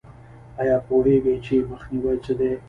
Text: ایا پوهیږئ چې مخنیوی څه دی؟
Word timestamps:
ایا 0.61 0.77
پوهیږئ 0.87 1.35
چې 1.45 1.55
مخنیوی 1.71 2.17
څه 2.25 2.33
دی؟ 2.39 2.51